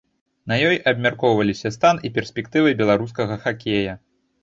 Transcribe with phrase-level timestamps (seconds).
[0.51, 3.93] На ёй абмяркоўваліся стан і перспектывы беларускага хакея.